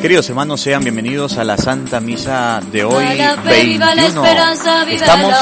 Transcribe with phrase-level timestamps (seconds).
[0.00, 3.04] Queridos hermanos, sean bienvenidos a la Santa Misa de hoy,
[3.44, 4.24] 21.
[4.90, 5.34] Estamos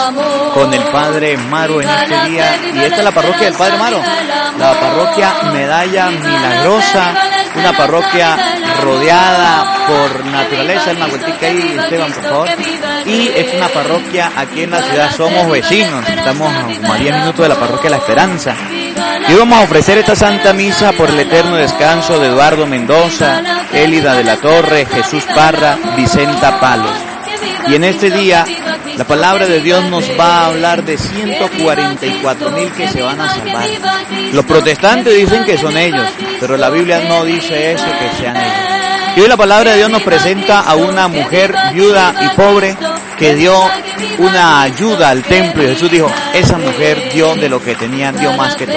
[0.54, 2.56] con el Padre Maro en este día.
[2.74, 4.00] y esta es la parroquia del Padre Maro,
[4.58, 7.14] la parroquia Medalla Milagrosa,
[7.54, 8.36] una parroquia
[8.82, 12.48] rodeada por naturaleza, una vueltica ahí, Esteban, por favor.
[13.06, 17.48] Y es una parroquia aquí en la ciudad, somos vecinos, estamos a 10 minutos de
[17.48, 18.54] la parroquia La Esperanza.
[19.28, 23.42] Y vamos a ofrecer esta Santa Misa por el eterno descanso de Eduardo Mendoza,
[23.72, 26.92] Élida de la Torre, Jesús Parra, Vicenta Palos.
[27.68, 28.44] Y en este día
[28.96, 33.28] la palabra de Dios nos va a hablar de 144 mil que se van a
[33.28, 33.66] salvar.
[34.32, 36.06] Los protestantes dicen que son ellos,
[36.40, 38.85] pero la Biblia no dice eso, que sean ellos.
[39.16, 42.76] Y hoy la palabra de Dios nos presenta a una mujer viuda y pobre
[43.18, 43.58] que dio
[44.18, 48.32] una ayuda al templo y Jesús dijo, esa mujer dio de lo que tenía, dio
[48.34, 48.76] más que todo.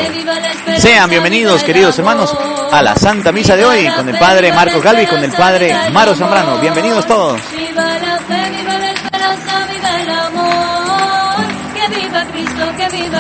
[0.78, 2.34] Sean bienvenidos, queridos hermanos,
[2.72, 6.16] a la Santa Misa de hoy con el Padre Marcos Galvi con el Padre Maro
[6.16, 6.58] Zambrano.
[6.60, 7.42] Bienvenidos todos.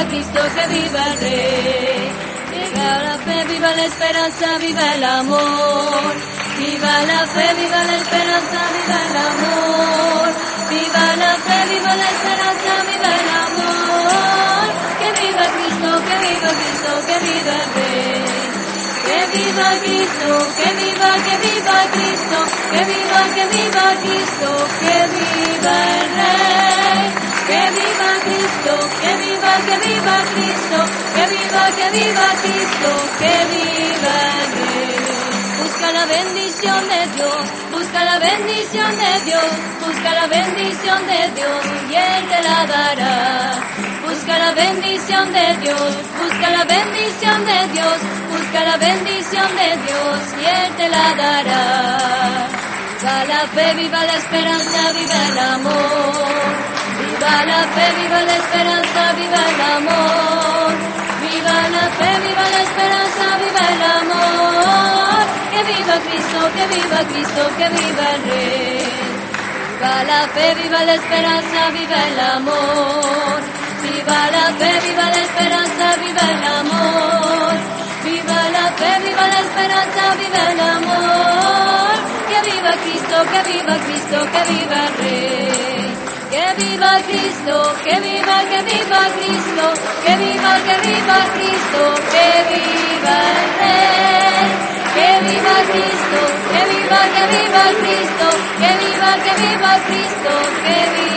[0.07, 2.11] Cristo, que viva Rey.
[2.51, 6.48] Viva la fe, viva la esperanza, viva el amor.
[6.59, 10.27] Viva la fe, viva la esperanza, viva el amor.
[10.69, 14.67] Viva la fe, viva la esperanza, viva el amor.
[14.99, 18.59] Que viva Cristo, que viva Cristo, que viva el Rey.
[19.07, 22.37] Que viva Cristo, que viva, que viva Cristo,
[22.71, 24.49] que viva, que viva Cristo,
[24.83, 27.07] que viva el Rey.
[27.47, 30.79] Que viva Cristo, que viva, que viva Cristo,
[31.15, 34.98] que viva, que viva Cristo, que viva el Rey.
[36.19, 39.49] Bendición de Dios, busca la bendición de Dios,
[39.85, 43.53] busca la bendición de Dios y Él te la dará.
[44.05, 45.89] Busca la bendición de Dios,
[46.21, 47.97] busca la bendición de Dios,
[48.31, 52.47] busca la bendición de Dios y Él te la dará.
[52.99, 56.51] Viva la fe, viva la esperanza, viva el amor.
[56.99, 60.71] Viva la fe, viva la esperanza, viva el amor.
[61.23, 64.58] Viva la fe, viva la esperanza, viva el amor.
[65.69, 69.19] Viva Cristo, que viva Cristo, que viva el Rey.
[69.69, 73.39] Viva la fe, viva la esperanza, viva el amor.
[73.83, 77.53] Viva la fe, viva la esperanza, viva el amor.
[78.03, 81.93] Viva la fe, viva la esperanza, viva el amor.
[82.29, 85.93] Que viva Cristo, que viva Cristo, que viva el Rey.
[86.33, 89.65] Que viva Cristo, que viva, que viva Cristo,
[90.03, 91.81] que viva, que viva Cristo,
[92.13, 94.78] que viva el Rey.
[94.95, 96.19] Que viva Cristo,
[96.51, 98.27] que viva, que viva Cristo,
[98.59, 100.31] que viva, que viva Cristo,
[100.63, 101.09] que viva.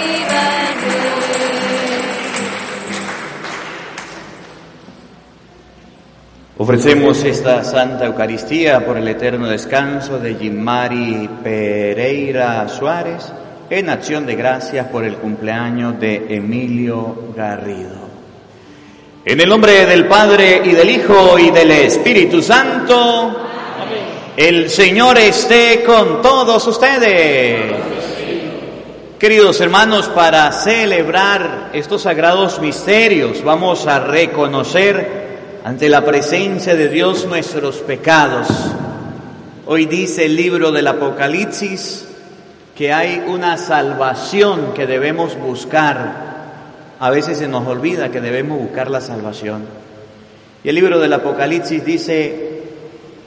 [6.59, 13.33] Ofrecemos esta Santa Eucaristía por el eterno descanso de Jimari Pereira Suárez
[13.71, 18.03] en acción de gracias por el cumpleaños de Emilio Garrido.
[19.25, 23.52] En el nombre del Padre y del Hijo y del Espíritu Santo,
[24.37, 27.71] el Señor esté con todos ustedes.
[29.19, 35.23] Queridos hermanos, para celebrar estos sagrados misterios vamos a reconocer
[35.65, 38.49] ante la presencia de Dios nuestros pecados.
[39.67, 42.09] Hoy dice el libro del Apocalipsis
[42.75, 46.33] que hay una salvación que debemos buscar.
[46.99, 49.67] A veces se nos olvida que debemos buscar la salvación.
[50.65, 52.63] Y el libro del Apocalipsis dice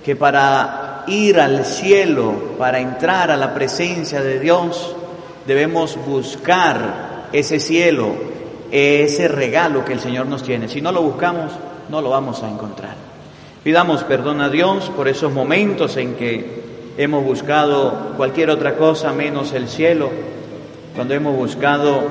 [0.03, 4.95] que para ir al cielo, para entrar a la presencia de Dios,
[5.45, 8.13] debemos buscar ese cielo,
[8.71, 10.67] ese regalo que el Señor nos tiene.
[10.67, 11.51] Si no lo buscamos,
[11.89, 12.95] no lo vamos a encontrar.
[13.63, 16.63] Pidamos perdón a Dios por esos momentos en que
[16.97, 20.09] hemos buscado cualquier otra cosa menos el cielo,
[20.95, 22.01] cuando hemos buscado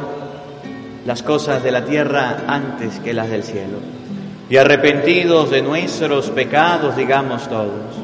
[1.06, 3.78] las cosas de la tierra antes que las del cielo.
[4.50, 8.03] Y arrepentidos de nuestros pecados, digamos todos,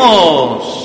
[0.00, 0.78] Oh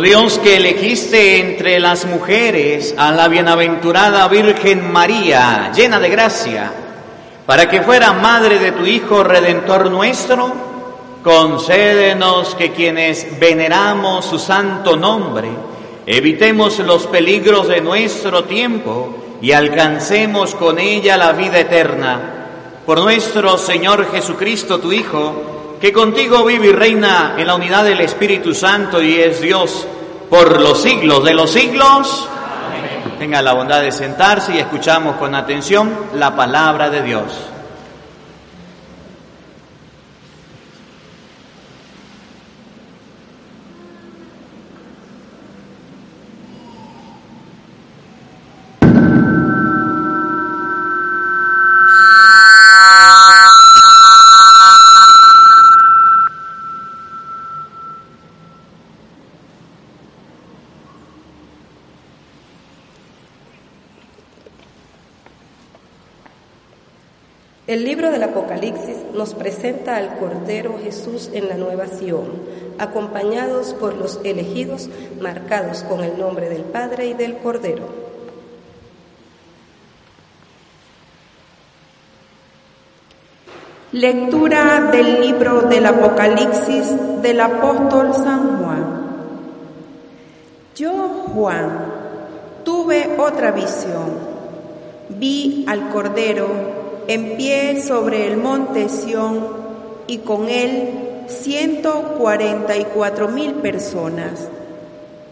[0.00, 6.72] Dios que elegiste entre las mujeres a la bienaventurada Virgen María, llena de gracia,
[7.44, 10.52] para que fuera madre de tu Hijo Redentor nuestro,
[11.22, 15.50] concédenos que quienes veneramos su santo nombre,
[16.06, 22.39] evitemos los peligros de nuestro tiempo y alcancemos con ella la vida eterna.
[22.86, 28.00] Por nuestro Señor Jesucristo, tu Hijo, que contigo vive y reina en la unidad del
[28.00, 29.86] Espíritu Santo y es Dios
[30.28, 32.28] por los siglos de los siglos.
[33.18, 37.49] Tenga la bondad de sentarse y escuchamos con atención la palabra de Dios.
[67.70, 72.26] El libro del Apocalipsis nos presenta al Cordero Jesús en la Nueva Sión,
[72.80, 74.88] acompañados por los elegidos
[75.20, 77.84] marcados con el nombre del Padre y del Cordero.
[83.92, 89.00] Lectura del libro del Apocalipsis del apóstol San Juan.
[90.74, 90.92] Yo,
[91.32, 91.84] Juan,
[92.64, 94.28] tuve otra visión.
[95.08, 96.79] Vi al Cordero
[97.12, 99.44] en pie sobre el monte Sión
[100.06, 104.46] y con él ciento cuarenta y cuatro mil personas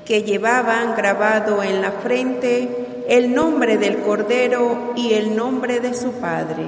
[0.04, 6.10] que llevaban grabado en la frente el nombre del Cordero y el nombre de su
[6.14, 6.64] Padre.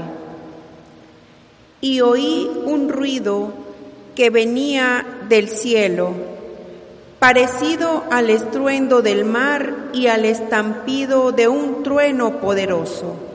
[1.81, 3.53] Y oí un ruido
[4.15, 6.13] que venía del cielo,
[7.19, 13.30] parecido al estruendo del mar y al estampido de un trueno poderoso.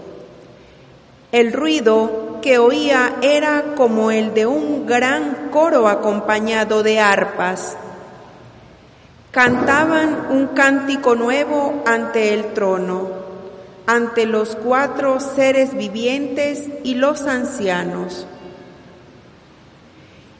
[1.35, 7.75] El ruido que oía era como el de un gran coro acompañado de arpas.
[9.31, 13.09] Cantaban un cántico nuevo ante el trono,
[13.85, 18.25] ante los cuatro seres vivientes y los ancianos.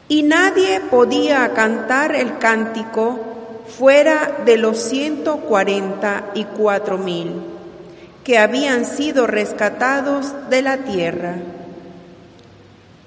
[0.08, 3.20] Y nadie podía cantar el cántico
[3.68, 7.55] fuera de los ciento cuarenta y cuatro mil
[8.26, 11.36] que habían sido rescatados de la tierra.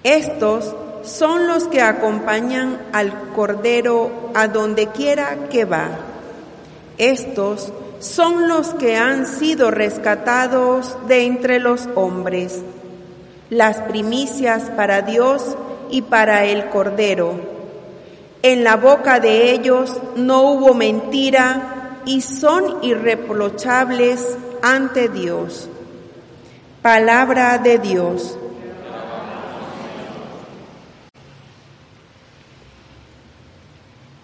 [0.02, 0.74] Estos
[1.04, 5.90] son los que acompañan al Cordero a donde quiera que va.
[6.98, 12.62] Estos son los que han sido rescatados de entre los hombres,
[13.50, 15.58] las primicias para Dios
[15.90, 17.34] y para el Cordero.
[18.42, 25.70] En la boca de ellos no hubo mentira y son irreprochables ante Dios.
[26.82, 28.38] Palabra de Dios.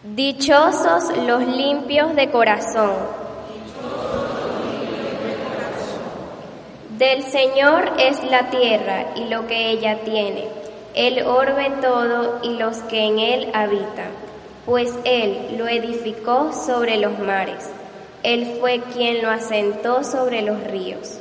[0.04, 2.94] Dichosos los limpios de corazón.
[6.98, 10.48] Del Señor es la tierra y lo que ella tiene,
[10.94, 14.12] el orbe todo y los que en él habitan,
[14.66, 17.70] pues Él lo edificó sobre los mares,
[18.26, 21.20] Él fue quien lo asentó sobre los ríos.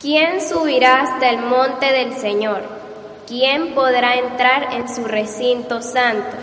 [0.00, 2.62] ¿Quién subirá hasta el monte del Señor?
[3.26, 6.36] ¿Quién podrá entrar en su recinto santo?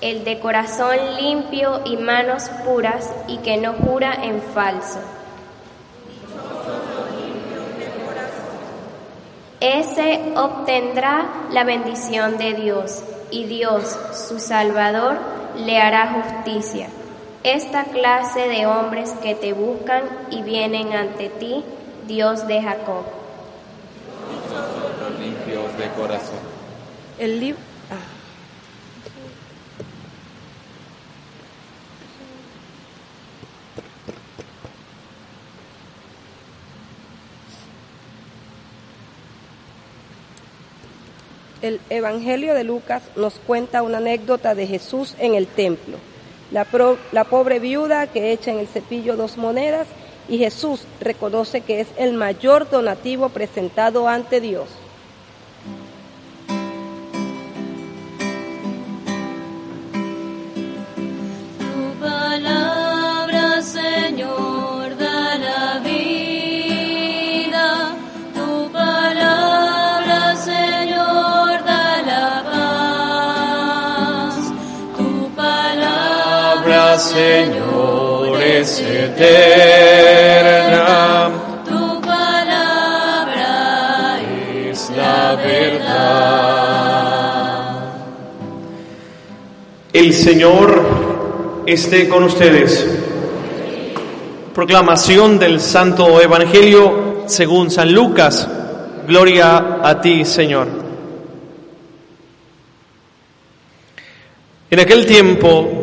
[0.00, 4.98] El de corazón limpio y manos puras y que no jura en falso.
[9.64, 15.16] ese obtendrá la bendición de Dios y Dios, su Salvador,
[15.56, 16.88] le hará justicia.
[17.42, 21.62] Esta clase de hombres que te buscan y vienen ante ti,
[22.06, 23.04] Dios de Jacob.
[25.20, 26.38] limpios de corazón.
[27.18, 27.73] El libro.
[41.64, 45.96] El Evangelio de Lucas nos cuenta una anécdota de Jesús en el templo.
[46.50, 46.66] La,
[47.24, 49.86] pobre viuda que echa en el cepillo dos monedas
[50.28, 54.68] y Jesús reconoce que es el mayor donativo presentado ante Dios.
[77.14, 79.30] Señor, es eterna,
[81.64, 83.46] Tu palabra
[84.20, 85.84] es la verdad.
[89.92, 92.84] El Señor esté con ustedes.
[94.52, 98.48] Proclamación del Santo Evangelio según San Lucas.
[99.06, 100.66] Gloria a ti, Señor.
[104.68, 105.73] En aquel tiempo,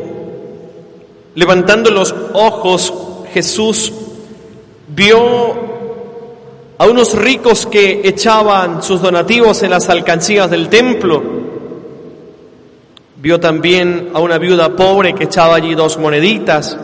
[1.36, 2.94] levantando los ojos,
[3.34, 3.94] Jesús
[4.88, 5.72] vio
[6.78, 11.22] a unos ricos que echaban sus donativos en las alcancías del templo.
[13.18, 16.76] Vio también a una viuda pobre que echaba allí dos moneditas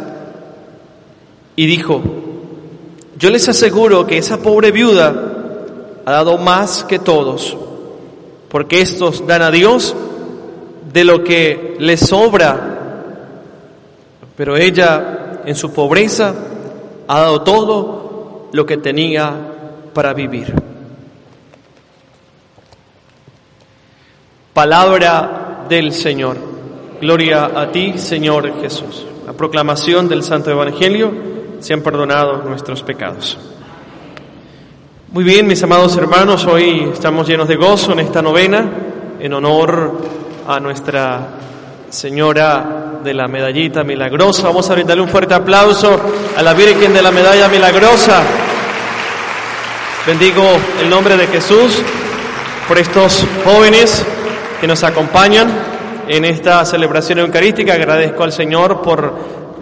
[1.56, 2.02] y dijo,
[3.18, 5.34] yo les aseguro que esa pobre viuda
[6.06, 7.58] ha dado más que todos,
[8.48, 9.96] porque estos dan a Dios
[10.94, 12.77] de lo que les sobra,
[14.38, 16.34] pero ella en su pobreza
[17.08, 19.34] ha dado todo lo que tenía
[19.94, 20.54] para vivir.
[24.54, 26.38] Palabra del Señor.
[27.02, 29.06] Gloria a ti, Señor Jesús.
[29.26, 31.12] La proclamación del Santo Evangelio,
[31.60, 33.38] sean perdonados nuestros pecados.
[35.12, 38.70] Muy bien, mis amados hermanos, hoy estamos llenos de gozo en esta novena
[39.20, 40.00] en honor
[40.48, 41.30] a nuestra
[41.90, 44.44] Señora de la Medallita Milagrosa.
[44.44, 45.98] Vamos a brindarle un fuerte aplauso
[46.36, 48.22] a la Virgen de la Medalla Milagrosa.
[50.06, 50.44] Bendigo
[50.82, 51.82] el nombre de Jesús
[52.68, 54.06] por estos jóvenes
[54.60, 55.48] que nos acompañan
[56.10, 57.76] en esta celebración eucarística.
[57.76, 59.14] Agradezco al Señor por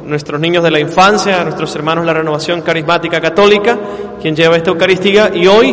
[0.03, 3.77] nuestros niños de la infancia, a nuestros hermanos de la Renovación Carismática Católica,
[4.19, 5.29] quien lleva esta Eucaristía.
[5.35, 5.69] Y hoy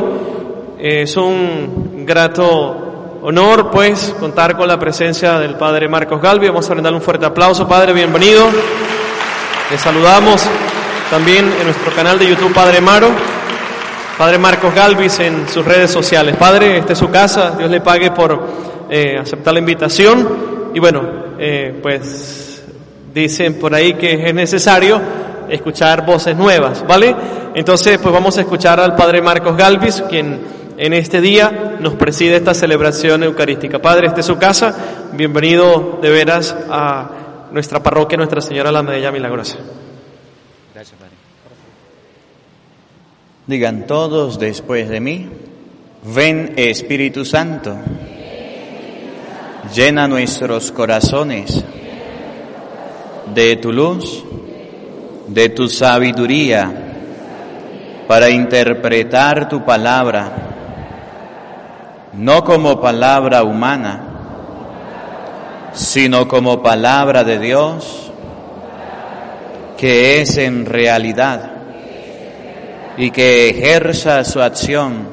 [0.78, 2.91] eh, es un grato
[3.22, 6.48] honor, pues, contar con la presencia del Padre Marcos Galvi.
[6.48, 8.48] Vamos a brindarle un fuerte aplauso, Padre, bienvenido.
[9.70, 10.44] Le saludamos
[11.08, 13.08] también en nuestro canal de YouTube, Padre Maro.
[14.18, 16.36] Padre Marcos Galvis en sus redes sociales.
[16.36, 18.40] Padre, esta es su casa, Dios le pague por
[18.90, 20.70] eh, aceptar la invitación.
[20.74, 21.02] Y bueno,
[21.38, 22.62] eh, pues
[23.14, 25.00] dicen por ahí que es necesario
[25.48, 27.14] escuchar voces nuevas, ¿vale?
[27.54, 32.36] Entonces, pues vamos a escuchar al Padre Marcos Galvis, quien en este día nos preside
[32.36, 33.80] esta celebración eucarística.
[33.80, 34.74] Padre, esta es su casa,
[35.12, 37.10] bienvenido de veras a
[37.52, 39.58] nuestra parroquia, Nuestra Señora la Medalla Milagrosa.
[40.74, 41.12] Gracias, Padre.
[43.46, 45.28] Digan todos después de mí,
[46.14, 47.76] ven Espíritu Santo,
[49.74, 51.64] llena nuestros corazones
[53.34, 54.24] de tu luz,
[55.26, 56.82] de tu sabiduría,
[58.06, 60.51] para interpretar tu palabra,
[62.12, 64.08] no como palabra humana,
[65.72, 68.12] sino como palabra de Dios,
[69.78, 71.50] que es en realidad
[72.96, 75.08] y que ejerza su acción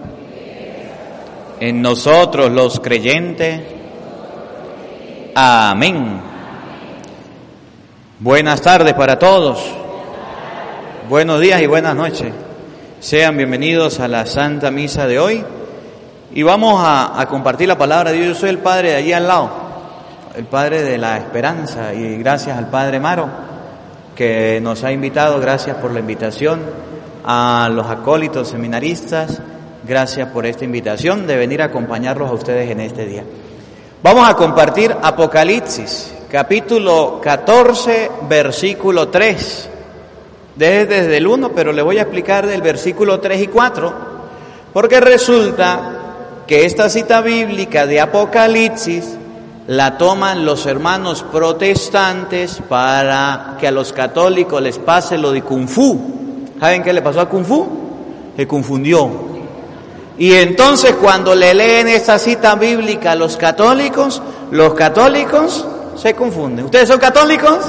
[1.60, 3.62] en nosotros los creyentes.
[5.36, 6.22] Amén.
[8.20, 9.60] Buenas tardes para todos.
[11.08, 12.34] Buenos días y buenas noches.
[13.00, 15.46] Sean bienvenidos a la Santa Misa de hoy.
[16.31, 18.27] Y vamos a, compartir la palabra de Dios.
[18.27, 19.50] Yo soy el Padre de allí al lado,
[20.36, 21.91] el Padre de la Esperanza.
[21.95, 23.27] Y gracias al Padre Maro
[24.15, 25.39] que nos ha invitado.
[25.39, 26.59] Gracias por la invitación
[27.25, 29.41] a los acólitos seminaristas,
[29.88, 33.24] gracias por esta invitación de venir a acompañarlos a ustedes en este día.
[34.03, 39.69] Vamos a compartir Apocalipsis, capítulo 14, versículo 3.
[40.55, 43.93] Desde, desde el 1, pero le voy a explicar del versículo 3 y 4,
[44.74, 45.99] porque resulta
[46.50, 49.06] que esta cita bíblica de Apocalipsis
[49.68, 55.68] la toman los hermanos protestantes para que a los católicos les pase lo de Kung
[55.68, 56.50] Fu.
[56.60, 57.68] ¿Saben qué le pasó a Kung Fu?
[58.36, 59.12] Se confundió.
[60.18, 66.65] Y entonces cuando le leen esta cita bíblica a los católicos, los católicos se confunden.
[66.65, 67.60] ¿Ustedes son católicos?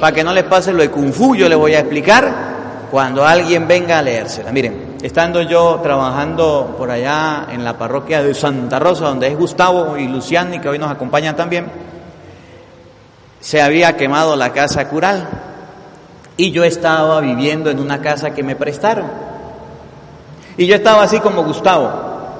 [0.00, 3.24] Para que no les pase lo de Kung Fu, yo les voy a explicar cuando
[3.24, 4.50] alguien venga a leérsela.
[4.50, 9.96] Miren, estando yo trabajando por allá en la parroquia de Santa Rosa, donde es Gustavo
[9.96, 11.66] y Luciani, que hoy nos acompañan también,
[13.40, 15.26] se había quemado la casa cural
[16.36, 19.06] y yo estaba viviendo en una casa que me prestaron.
[20.56, 21.90] Y yo estaba así como Gustavo,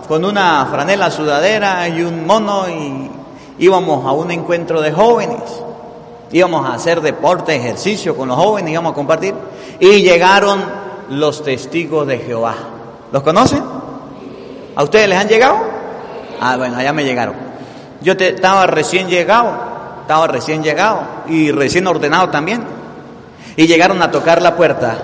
[0.07, 3.11] con una franela sudadera y un mono y
[3.59, 5.43] íbamos a un encuentro de jóvenes.
[6.33, 9.35] Íbamos a hacer deporte, ejercicio con los jóvenes, íbamos a compartir.
[9.81, 10.63] Y llegaron
[11.11, 12.55] los testigos de Jehová.
[13.13, 13.63] ¿Los conocen?
[14.77, 15.59] ¿A ustedes les han llegado?
[16.41, 17.35] Ah, bueno, allá me llegaron.
[18.01, 19.53] Yo te, estaba recién llegado,
[20.03, 22.63] estaba recién llegado y recién ordenado también.
[23.57, 24.97] Y llegaron a tocar la puerta.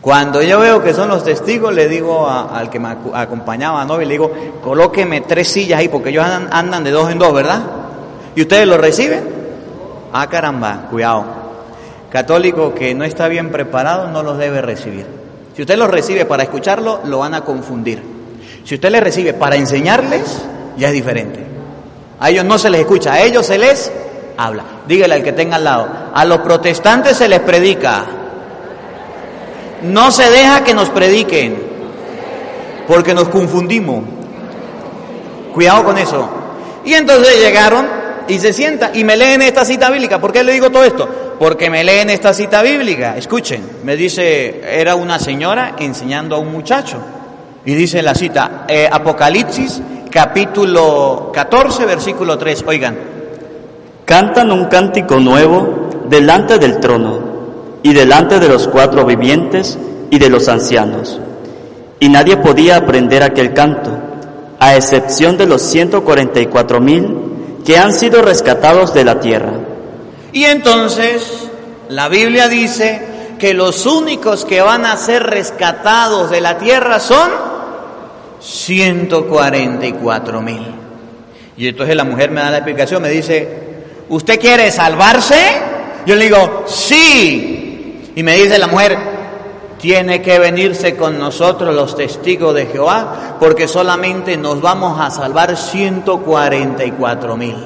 [0.00, 4.06] Cuando yo veo que son los testigos, le digo al que me acompañaba a novia,
[4.06, 4.30] le digo,
[4.62, 7.60] colóqueme tres sillas ahí, porque ellos andan, andan de dos en dos, ¿verdad?
[8.34, 9.28] ¿Y ustedes lo reciben?
[10.12, 11.39] Ah, caramba, cuidado
[12.10, 15.06] católico que no está bien preparado no los debe recibir.
[15.54, 18.02] Si usted los recibe para escucharlo, lo van a confundir.
[18.64, 20.42] Si usted les recibe para enseñarles,
[20.76, 21.44] ya es diferente.
[22.18, 23.90] A ellos no se les escucha, a ellos se les
[24.36, 24.64] habla.
[24.86, 28.04] Dígale al que tenga al lado, a los protestantes se les predica.
[29.82, 31.56] No se deja que nos prediquen,
[32.86, 34.04] porque nos confundimos.
[35.54, 36.28] Cuidado con eso.
[36.84, 37.86] Y entonces llegaron
[38.28, 40.20] y se sienta y me leen esta cita bíblica.
[40.20, 41.29] ¿Por qué le digo todo esto?
[41.40, 43.16] Porque me leen esta cita bíblica.
[43.16, 46.98] Escuchen, me dice, era una señora enseñando a un muchacho.
[47.64, 49.80] Y dice la cita, eh, Apocalipsis
[50.10, 52.62] capítulo 14, versículo 3.
[52.66, 52.98] Oigan.
[54.04, 57.20] Cantan un cántico nuevo delante del trono
[57.82, 59.78] y delante de los cuatro vivientes
[60.10, 61.22] y de los ancianos.
[62.00, 63.92] Y nadie podía aprender aquel canto,
[64.58, 67.16] a excepción de los 144 mil
[67.64, 69.59] que han sido rescatados de la tierra.
[70.32, 71.48] Y entonces
[71.88, 73.02] la Biblia dice
[73.38, 77.30] que los únicos que van a ser rescatados de la tierra son
[78.40, 80.66] 144 mil.
[81.56, 83.48] Y entonces la mujer me da la explicación, me dice,
[84.08, 85.40] ¿usted quiere salvarse?
[86.06, 88.10] Yo le digo, sí.
[88.14, 88.96] Y me dice la mujer,
[89.80, 95.56] tiene que venirse con nosotros los testigos de Jehová, porque solamente nos vamos a salvar
[95.56, 97.56] 144 mil.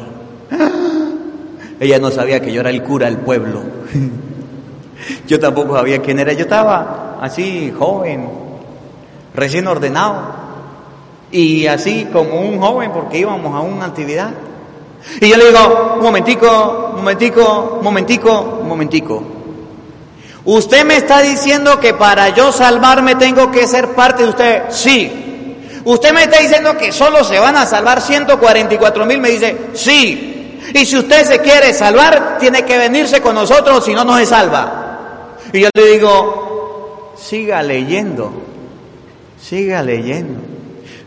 [1.80, 3.62] Ella no sabía que yo era el cura del pueblo.
[5.26, 6.32] Yo tampoco sabía quién era.
[6.32, 8.26] Yo estaba así, joven,
[9.34, 10.44] recién ordenado.
[11.30, 14.30] Y así como un joven porque íbamos a una actividad.
[15.20, 19.22] Y yo le digo, un momentico, un momentico, un momentico, un momentico.
[20.44, 24.62] Usted me está diciendo que para yo salvarme tengo que ser parte de usted.
[24.70, 25.80] Sí.
[25.84, 29.20] Usted me está diciendo que solo se van a salvar 144 mil.
[29.20, 30.34] Me dice, sí.
[30.72, 34.27] Y si usted se quiere salvar, tiene que venirse con nosotros, si no, no se
[34.27, 35.37] salva.
[35.53, 38.33] Y yo le digo, siga leyendo,
[39.40, 40.40] siga leyendo.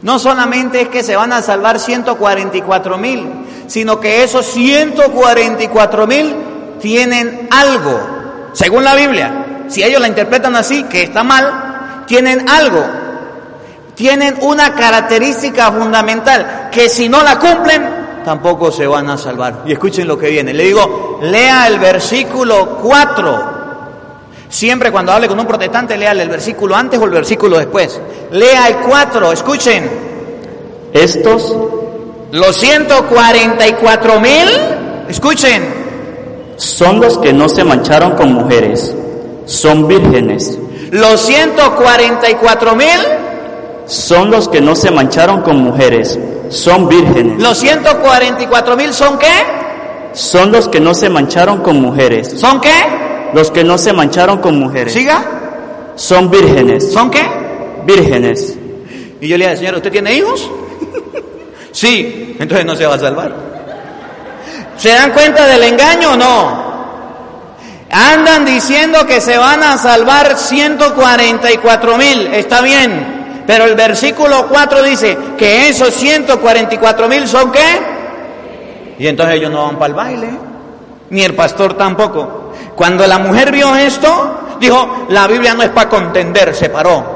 [0.02, 3.28] No solamente es que se van a salvar 144 mil,
[3.68, 6.36] sino que esos 144 mil
[6.80, 8.00] tienen algo,
[8.54, 9.66] según la Biblia.
[9.68, 12.86] Si ellos la interpretan así, que está mal, tienen algo.
[13.96, 17.97] Tienen una característica fundamental, que si no la cumplen,
[18.28, 19.64] tampoco se van a salvar.
[19.66, 20.54] Y escuchen lo que viene.
[20.54, 23.40] Le digo, lea el versículo 4.
[24.50, 28.02] Siempre cuando hable con un protestante, lea el versículo antes o el versículo después.
[28.34, 29.90] Lea el 4, escuchen.
[30.92, 31.56] Estos,
[32.34, 34.50] los 144 mil,
[35.08, 35.64] escuchen.
[36.58, 38.94] Son los que no se mancharon con mujeres,
[39.46, 40.60] son vírgenes.
[40.92, 43.00] Los 144 mil
[43.86, 47.42] son los que no se mancharon con mujeres, son vírgenes.
[47.42, 49.28] ¿Los 144 mil son qué?
[50.14, 52.40] Son los que no se mancharon con mujeres.
[52.40, 52.74] ¿Son qué?
[53.34, 54.94] Los que no se mancharon con mujeres.
[54.94, 55.24] ¿Siga?
[55.96, 56.92] Son vírgenes.
[56.92, 57.22] ¿Son qué?
[57.86, 58.58] Vírgenes.
[59.20, 60.50] Y yo le dije, Señor, ¿usted tiene hijos?
[61.72, 63.36] sí, entonces no se va a salvar.
[64.78, 66.68] ¿Se dan cuenta del engaño o no?
[67.90, 72.28] Andan diciendo que se van a salvar 144 mil.
[72.28, 73.17] Está bien.
[73.48, 77.80] Pero el versículo 4 dice que esos 144 mil son qué?
[79.00, 80.30] Y entonces ellos no van para el baile,
[81.12, 82.52] ni el pastor tampoco.
[82.76, 87.16] Cuando la mujer vio esto, dijo, la Biblia no es para contender, se paró.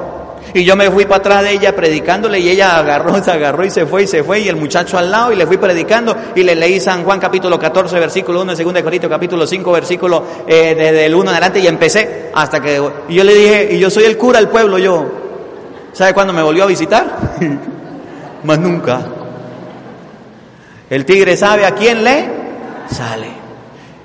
[0.53, 3.69] Y yo me fui para atrás de ella predicándole y ella agarró, se agarró y
[3.69, 6.43] se fue y se fue y el muchacho al lado y le fui predicando y
[6.43, 11.05] le leí San Juan capítulo 14 versículo 1, 2 Corintios capítulo 5 versículo eh, desde
[11.05, 12.81] el 1 en adelante y empecé hasta que...
[13.09, 15.21] Y yo le dije, y yo soy el cura del pueblo, yo.
[15.93, 17.05] ¿Sabe cuándo me volvió a visitar?
[18.43, 19.01] Más nunca.
[20.89, 22.25] El tigre sabe a quién le
[22.89, 23.27] sale.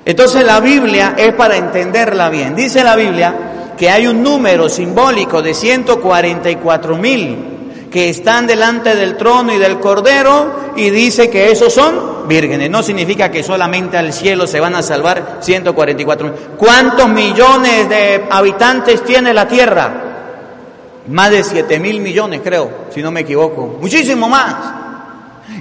[0.05, 2.55] Entonces la Biblia es para entenderla bien.
[2.55, 3.35] Dice la Biblia
[3.77, 7.57] que hay un número simbólico de 144 mil
[7.91, 12.69] que están delante del trono y del cordero y dice que esos son vírgenes.
[12.69, 16.35] No significa que solamente al cielo se van a salvar 144 mil.
[16.57, 20.06] ¿Cuántos millones de habitantes tiene la tierra?
[21.07, 23.77] Más de 7 mil millones creo, si no me equivoco.
[23.79, 24.55] Muchísimo más.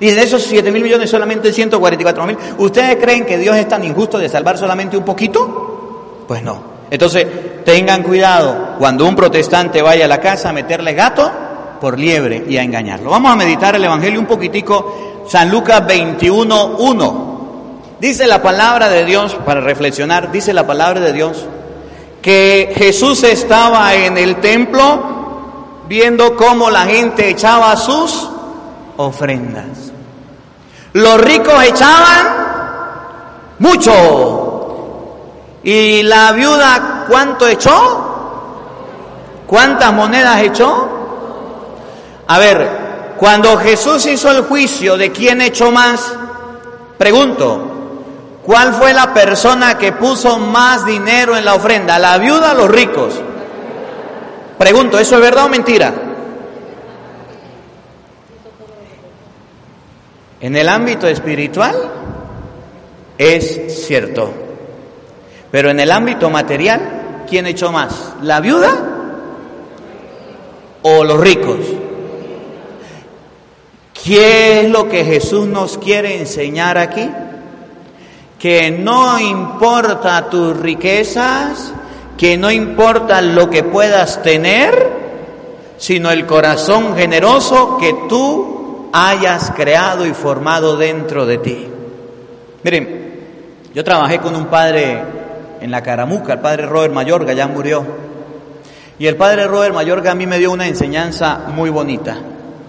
[0.01, 2.37] Y de esos 7 mil millones solamente 144 mil.
[2.59, 6.25] ¿Ustedes creen que Dios es tan injusto de salvar solamente un poquito?
[6.27, 6.77] Pues no.
[6.91, 7.27] Entonces,
[7.65, 11.31] tengan cuidado cuando un protestante vaya a la casa a meterle gato
[11.81, 13.11] por liebre y a engañarlo.
[13.11, 17.37] Vamos a meditar el Evangelio un poquitico, San Lucas 21, 1.
[18.01, 21.47] Dice la palabra de Dios, para reflexionar, dice la palabra de Dios,
[22.21, 25.17] que Jesús estaba en el templo
[25.88, 28.29] viendo cómo la gente echaba sus
[28.96, 29.92] ofrendas.
[30.92, 32.46] Los ricos echaban
[33.59, 34.46] mucho,
[35.66, 37.72] ¿Y la viuda cuánto echó?
[39.49, 40.88] ¿Cuántas monedas echó?
[42.29, 46.14] A ver, cuando Jesús hizo el juicio de quién echó más,
[46.96, 51.99] pregunto, ¿cuál fue la persona que puso más dinero en la ofrenda?
[51.99, 53.14] ¿La viuda o los ricos?
[54.59, 55.95] Pregunto, ¿eso es verdad o mentira?
[60.40, 61.75] En el ámbito espiritual
[63.19, 64.33] es cierto.
[65.51, 68.14] Pero en el ámbito material, ¿quién echó más?
[68.23, 68.75] ¿La viuda
[70.83, 71.59] o los ricos?
[74.05, 77.11] ¿Qué es lo que Jesús nos quiere enseñar aquí?
[78.38, 81.73] Que no importa tus riquezas,
[82.17, 84.91] que no importa lo que puedas tener,
[85.79, 91.69] sino el corazón generoso que tú hayas creado y formado dentro de ti.
[92.63, 93.07] Miren,
[93.75, 95.03] yo trabajé con un padre
[95.61, 97.85] en la Caramuca, el padre Robert Mayorga ya murió.
[98.99, 102.17] Y el padre Robert Mayorga a mí me dio una enseñanza muy bonita.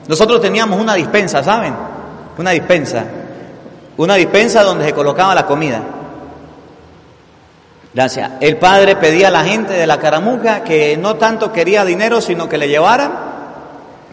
[0.07, 1.73] Nosotros teníamos una dispensa, ¿saben?
[2.37, 3.05] Una dispensa.
[3.95, 5.81] Una dispensa donde se colocaba la comida.
[7.97, 8.33] Gracias.
[8.41, 12.47] El padre pedía a la gente de la Caramuca que no tanto quería dinero, sino
[12.47, 13.11] que le llevaran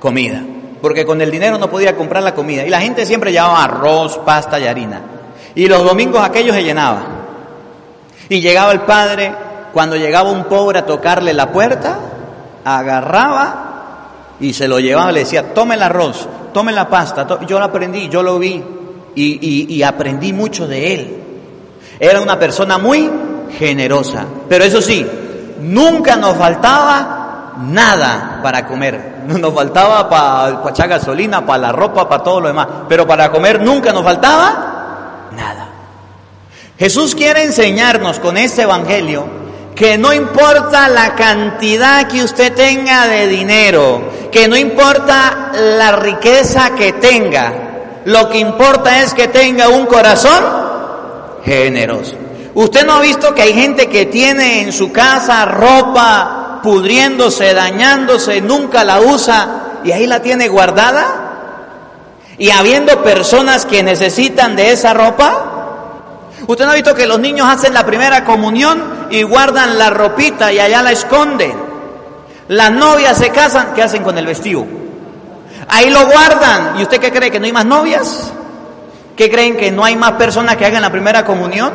[0.01, 0.43] comida.
[0.81, 2.65] Porque con el dinero no podía comprar la comida.
[2.65, 5.03] Y la gente siempre llevaba arroz, pasta y harina.
[5.55, 7.03] Y los domingos aquellos se llenaba.
[8.31, 9.35] Y llegaba el padre,
[9.75, 11.99] cuando llegaba un pobre a tocarle la puerta,
[12.65, 14.07] agarraba
[14.41, 17.27] y se lo llevaba, le decía, tome el arroz, tome la pasta.
[17.47, 18.65] Yo lo aprendí, yo lo vi
[19.15, 21.23] y, y aprendí mucho de él.
[22.01, 23.11] Era una persona muy
[23.59, 25.07] generosa, pero eso sí,
[25.61, 27.25] nunca nos faltaba
[27.63, 29.15] nada para comer.
[29.25, 33.31] Nos faltaba para pa echar gasolina, para la ropa, para todo lo demás, pero para
[33.31, 35.67] comer nunca nos faltaba nada.
[36.79, 39.27] Jesús quiere enseñarnos con este Evangelio
[39.75, 46.75] que no importa la cantidad que usted tenga de dinero, que no importa la riqueza
[46.75, 47.53] que tenga,
[48.05, 50.45] lo que importa es que tenga un corazón
[51.45, 52.17] generoso.
[52.55, 58.41] ¿Usted no ha visto que hay gente que tiene en su casa ropa pudriéndose, dañándose,
[58.41, 61.07] nunca la usa y ahí la tiene guardada?
[62.39, 65.55] Y habiendo personas que necesitan de esa ropa,
[66.47, 70.53] Usted no ha visto que los niños hacen la primera comunión y guardan la ropita
[70.53, 71.55] y allá la esconden.
[72.49, 74.67] Las novias se casan, ¿qué hacen con el vestido?
[75.69, 76.79] Ahí lo guardan.
[76.79, 77.31] ¿Y usted qué cree?
[77.31, 78.31] ¿Que no hay más novias?
[79.17, 79.57] ¿Qué creen?
[79.57, 81.73] ¿Que no hay más personas que hagan la primera comunión?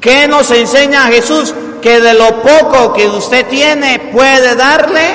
[0.00, 1.54] ¿Qué nos enseña Jesús?
[1.82, 5.06] Que de lo poco que usted tiene puede darle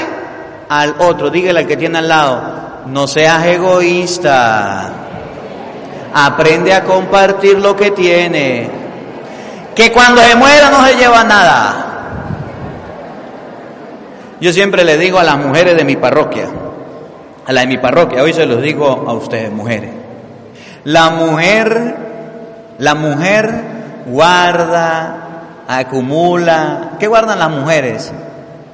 [0.70, 1.30] al otro.
[1.30, 2.42] Dígale al que tiene al lado,
[2.88, 5.04] no seas egoísta
[6.14, 8.70] aprende a compartir lo que tiene.
[9.76, 11.90] Que cuando se muera no se lleva nada.
[14.40, 16.48] Yo siempre le digo a las mujeres de mi parroquia,
[17.46, 19.92] a la de mi parroquia, hoy se los digo a ustedes, mujeres.
[20.84, 21.96] La mujer,
[22.78, 23.73] la mujer
[24.06, 26.92] guarda, acumula.
[27.00, 28.12] ¿Qué guardan las mujeres?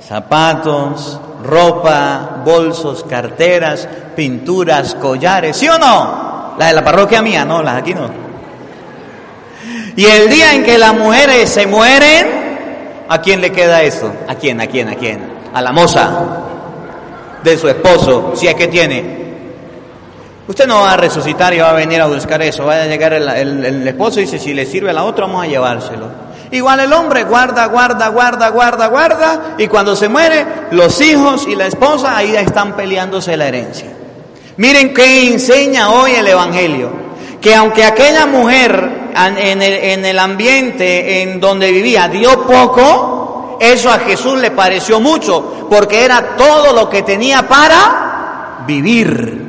[0.06, 6.56] Zapatos, ropa, bolsos, carteras, pinturas, collares, ¿sí o no?
[6.58, 8.10] La de la parroquia mía, no, las aquí no.
[9.96, 14.12] Y el día en que las mujeres se mueren, ¿a quién le queda eso?
[14.28, 14.60] ¿A quién?
[14.62, 14.90] ¿A quién?
[14.90, 15.20] ¿A quién?
[15.54, 16.10] A la moza.
[17.44, 19.29] de su esposo, si es que tiene.
[20.50, 22.66] Usted no va a resucitar y va a venir a buscar eso.
[22.66, 25.44] Va a llegar el, el- esposo y dice, si le sirve a la otra, vamos
[25.44, 26.08] a llevárselo.
[26.50, 29.42] Igual el hombre guarda, guarda, guarda, guarda, guarda.
[29.60, 33.92] Y cuando se muere, los hijos y la esposa ahí están peleándose la herencia.
[34.58, 36.90] Miren qué enseña hoy el Evangelio.
[37.40, 43.92] Que aunque aquella mujer en el, en el ambiente en donde vivía dio poco, eso
[43.92, 49.49] a Jesús le pareció mucho, porque era todo lo que tenía para vivir.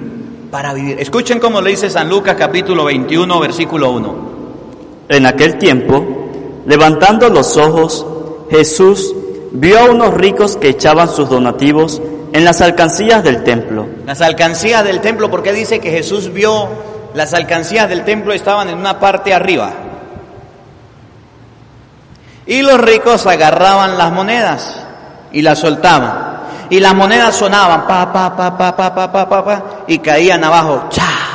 [0.50, 1.00] Para vivir.
[1.00, 4.14] Escuchen cómo le dice San Lucas capítulo 21, versículo 1.
[5.08, 6.04] En aquel tiempo,
[6.66, 8.04] levantando los ojos,
[8.50, 9.14] Jesús
[9.52, 13.86] vio a unos ricos que echaban sus donativos en las alcancías del templo.
[14.06, 16.68] Las alcancías del templo, porque dice que Jesús vio
[17.14, 19.72] las alcancías del templo estaban en una parte arriba.
[22.46, 24.82] Y los ricos agarraban las monedas
[25.32, 26.29] y las soltaban.
[26.70, 30.42] Y las monedas sonaban pa pa pa pa pa pa pa pa, pa, y caían
[30.44, 30.84] abajo.
[30.88, 31.30] ¡Cha!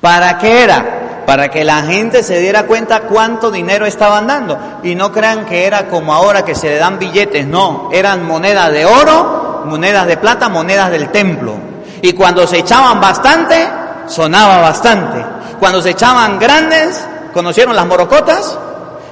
[0.00, 1.24] ¿Para qué era?
[1.26, 4.58] Para que la gente se diera cuenta cuánto dinero estaban dando.
[4.82, 8.72] Y no crean que era como ahora que se le dan billetes, no, eran monedas
[8.72, 11.56] de oro, monedas de plata, monedas del templo.
[12.00, 13.68] Y cuando se echaban bastante,
[14.06, 15.24] sonaba bastante.
[15.58, 17.04] Cuando se echaban grandes,
[17.34, 18.56] ¿conocieron las morocotas?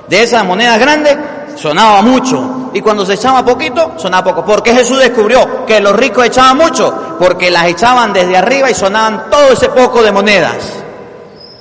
[0.08, 1.16] De esas monedas grandes,
[1.56, 2.70] sonaba mucho.
[2.72, 4.44] Y cuando se echaba poquito, sonaba poco.
[4.44, 9.24] Porque Jesús descubrió que los ricos echaban mucho, porque las echaban desde arriba y sonaban
[9.30, 10.82] todo ese poco de monedas.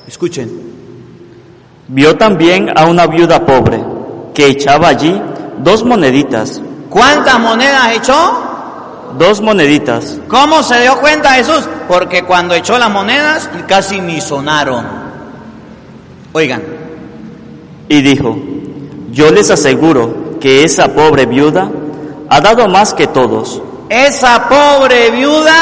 [0.07, 0.75] Escuchen.
[1.87, 3.83] Vio también a una viuda pobre
[4.33, 5.21] que echaba allí
[5.59, 8.41] dos moneditas, ¿Cuántas monedas echó?
[9.17, 10.17] dos moneditas.
[10.27, 11.67] ¿Cómo se dio cuenta Jesús?
[11.87, 14.85] Porque cuando echó las monedas casi ni sonaron.
[16.33, 16.63] Oigan,
[17.87, 18.37] Y dijo,
[19.15, 21.69] yo les aseguro que esa pobre viuda
[22.29, 25.53] ha dado más que todos, esa pobre viuda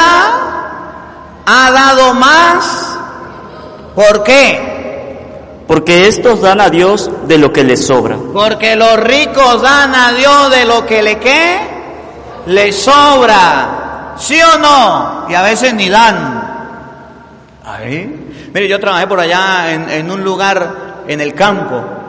[1.46, 2.90] ha dado más.
[3.94, 4.74] ¿Por qué?
[5.66, 8.16] porque estos dan a Dios de lo que les sobra.
[8.32, 11.58] Porque los ricos dan a Dios de lo que le qué,
[12.46, 14.14] le sobra.
[14.18, 15.26] ¿Sí o no?
[15.28, 16.42] Y a veces ni dan.
[17.64, 18.50] Ahí.
[18.52, 22.03] Mire, yo trabajé por allá en, en un lugar en el campo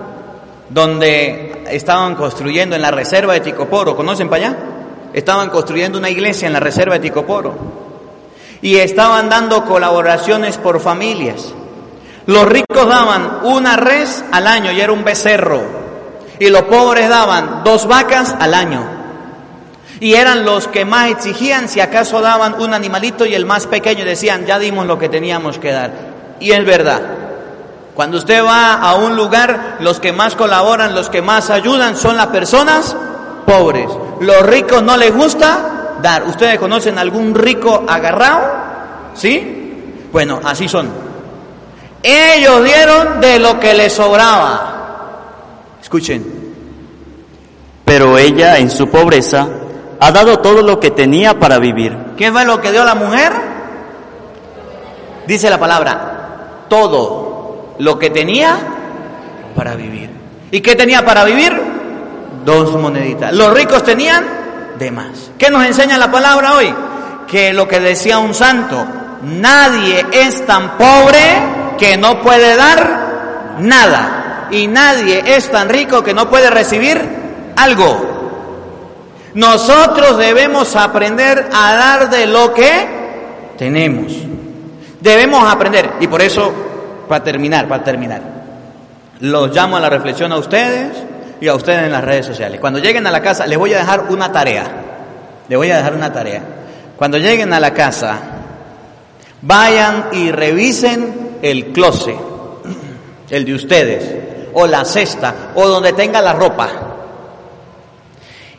[0.70, 3.96] donde estaban construyendo en la reserva de Ticoporo.
[3.96, 4.58] ¿Conocen para allá?
[5.14, 7.56] Estaban construyendo una iglesia en la reserva de Ticoporo.
[8.62, 11.54] Y estaban dando colaboraciones por familias.
[12.26, 15.62] Los ricos daban una res al año y era un becerro.
[16.40, 18.96] Y los pobres daban dos vacas al año.
[20.00, 24.04] Y eran los que más exigían si acaso daban un animalito y el más pequeño
[24.04, 25.92] decían, ya dimos lo que teníamos que dar.
[26.40, 27.02] Y es verdad.
[27.96, 32.18] Cuando usted va a un lugar, los que más colaboran, los que más ayudan son
[32.18, 32.94] las personas
[33.46, 33.90] pobres.
[34.20, 36.26] Los ricos no les gusta dar.
[36.28, 38.52] ¿Ustedes conocen algún rico agarrado?
[39.14, 40.04] ¿Sí?
[40.12, 40.90] Bueno, así son.
[42.04, 44.74] Ellos dieron de lo que les sobraba.
[45.82, 46.54] Escuchen,
[47.86, 49.48] Pero ella en su pobreza
[50.02, 51.98] ha dado todo lo que tenía para vivir.
[52.18, 53.32] ¿qué fue lo que dio la mujer?
[55.28, 57.25] Dice la palabra, todo
[57.80, 58.58] lo que tenía
[59.56, 60.10] para vivir.
[60.52, 61.54] ¿Y qué tenía para vivir?
[62.46, 63.34] Dos moneditas.
[63.34, 64.26] Los ricos tenían
[64.78, 65.32] de más.
[65.38, 66.74] ¿Qué nos enseña la palabra hoy?
[67.28, 68.86] Que lo que decía un santo,
[69.24, 74.48] nadie es tan pobre que no puede dar nada.
[74.52, 77.02] Y nadie es tan rico que no puede recibir
[77.56, 78.16] algo.
[79.34, 82.88] Nosotros debemos aprender a dar de lo que
[83.58, 84.14] tenemos.
[85.02, 85.94] Debemos aprender.
[86.00, 86.54] Y por eso,
[87.08, 88.22] para terminar, para terminar,
[89.20, 90.92] los llamo a la reflexión a ustedes
[91.40, 92.60] y a ustedes en las redes sociales.
[92.60, 94.64] Cuando lleguen a la casa, les voy a dejar una tarea.
[95.48, 96.42] Les voy a dejar una tarea.
[96.98, 98.20] Cuando lleguen a la casa,
[99.42, 102.18] vayan y revisen el closet,
[103.30, 104.16] el de ustedes,
[104.54, 106.70] o la cesta, o donde tenga la ropa.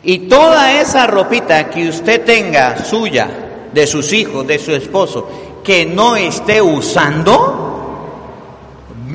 [0.03, 3.29] Y toda esa ropita que usted tenga suya,
[3.73, 5.29] de sus hijos, de su esposo,
[5.63, 7.76] que no esté usando,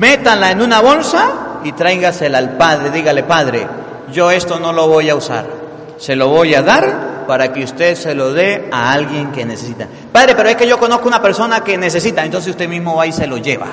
[0.02, 2.90] métanla en una bolsa y tráigasela al padre.
[2.90, 3.64] Dígale, padre,
[4.10, 5.46] yo esto no lo voy a usar.
[5.96, 9.86] Se lo voy a dar para que usted se lo dé a alguien que necesita.
[10.10, 13.12] Padre, pero es que yo conozco una persona que necesita, entonces usted mismo va y
[13.12, 13.68] se lo lleva.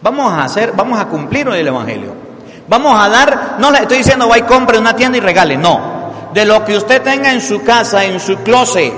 [0.00, 2.14] Vamos a hacer, vamos a cumplir el Evangelio.
[2.66, 6.30] Vamos a dar, no le estoy diciendo va y compre una tienda y regale, no.
[6.32, 8.94] De lo que usted tenga en su casa, en su closet,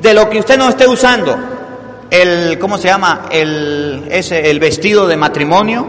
[0.00, 1.38] de lo que usted no esté usando,
[2.10, 3.26] el, ¿cómo se llama?
[3.30, 5.86] El, ese, el vestido de matrimonio,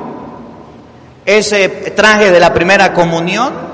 [1.25, 3.71] ese traje de la primera comunión,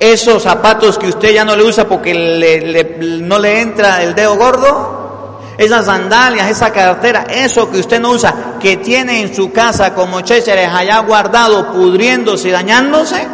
[0.00, 4.36] Esos zapatos que usted ya no le usa porque le- no le entra el dedo
[4.36, 9.92] gordo, esas sandalias, esa cartera, eso que usted no usa, que tiene en su casa
[9.94, 13.26] como chécheres allá guardado, pudriéndose y dañándose,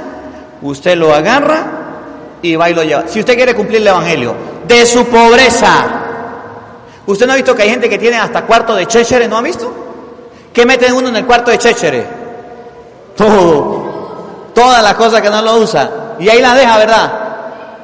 [0.63, 1.67] usted lo agarra
[2.41, 3.05] y va y lo lleva.
[3.09, 4.35] Si usted quiere cumplir el Evangelio,
[4.67, 6.01] de su pobreza.
[7.07, 9.29] ¿Usted no ha visto que hay gente que tiene hasta cuarto de chécheres?
[9.29, 9.73] ¿No ha visto?
[10.53, 12.05] ¿Qué mete uno en el cuarto de chécheres?
[13.17, 13.85] Todo.
[14.55, 15.91] Todas las cosas que no lo usa.
[16.19, 17.13] Y ahí la deja, ¿verdad?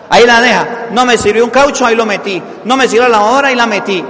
[0.08, 0.68] Ahí la deja.
[0.92, 2.42] No me sirvió un caucho, ahí lo metí.
[2.64, 4.04] No me sirvió la lavadora, ahí la metí.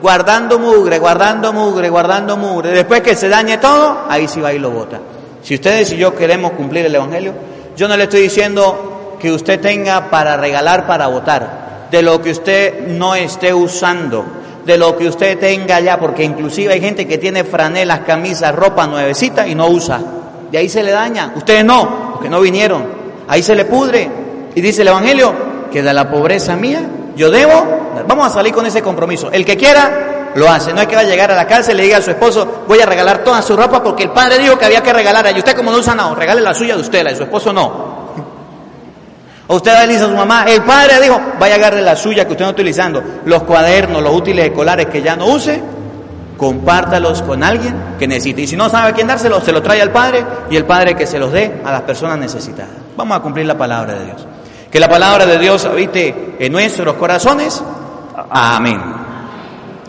[0.00, 2.70] Guardando mugre, guardando mugre, guardando mugre.
[2.70, 5.00] Después que se dañe todo, ahí sí va y lo bota.
[5.42, 7.32] Si ustedes y yo queremos cumplir el Evangelio,
[7.76, 11.88] yo no le estoy diciendo que usted tenga para regalar, para votar.
[11.90, 14.24] De lo que usted no esté usando.
[14.66, 18.86] De lo que usted tenga ya, porque inclusive hay gente que tiene franelas, camisas, ropa
[18.86, 20.00] nuevecita y no usa.
[20.50, 21.32] Y ahí se le daña.
[21.36, 22.84] Ustedes no, porque no vinieron.
[23.28, 24.10] Ahí se le pudre.
[24.54, 25.32] Y dice el Evangelio
[25.70, 26.80] que de la pobreza mía
[27.16, 28.02] yo debo.
[28.06, 29.30] Vamos a salir con ese compromiso.
[29.30, 30.72] El que quiera, lo hace.
[30.72, 32.64] No es que va a llegar a la cárcel y le diga a su esposo,
[32.68, 35.34] voy a regalar toda su ropa porque el padre dijo que había que regalar.
[35.34, 37.52] Y usted como no usa nada, regale la suya de usted, la de su esposo
[37.52, 37.95] no.
[39.48, 42.24] O usted a decir a su mamá, el padre dijo, vaya a agarre la suya
[42.24, 43.02] que usted está utilizando.
[43.24, 45.62] Los cuadernos, los útiles escolares que ya no use,
[46.36, 48.42] compártalos con alguien que necesite.
[48.42, 50.96] Y si no sabe a quién dárselo, se lo trae al Padre y el Padre
[50.96, 52.74] que se los dé a las personas necesitadas.
[52.96, 54.26] Vamos a cumplir la palabra de Dios.
[54.70, 57.62] Que la palabra de Dios habite en nuestros corazones.
[58.30, 58.80] Amén.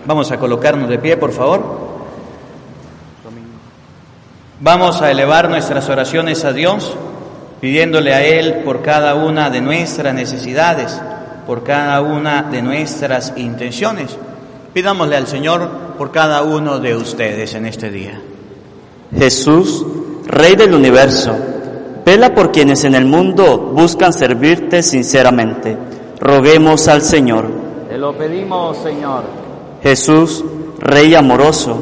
[0.06, 1.88] Vamos a colocarnos de pie, por favor.
[4.60, 6.96] Vamos a elevar nuestras oraciones a Dios,
[7.60, 11.00] pidiéndole a Él por cada una de nuestras necesidades,
[11.46, 14.18] por cada una de nuestras intenciones.
[14.74, 18.22] Pidámosle al Señor por cada uno de ustedes en este día.
[19.18, 19.86] Jesús,
[20.28, 21.34] Rey del universo,
[22.06, 25.78] vela por quienes en el mundo buscan servirte sinceramente.
[26.20, 27.50] Roguemos al Señor.
[27.90, 29.24] Te lo pedimos, Señor.
[29.82, 30.44] Jesús,
[30.80, 31.78] Rey amoroso,